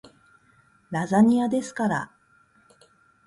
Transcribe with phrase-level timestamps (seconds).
[0.89, 2.11] ラザニアですから